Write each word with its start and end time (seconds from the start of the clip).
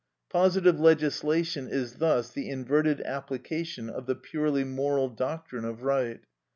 Positive 0.31 0.79
legislation 0.79 1.67
is 1.67 1.97
thus 1.99 2.31
the 2.31 2.49
inverted 2.49 3.01
application 3.01 3.87
of 3.87 4.07
the 4.07 4.15
purely 4.15 4.63
moral 4.63 5.09
doctrine 5.09 5.63
of 5.63 5.83
right. 5.83 6.21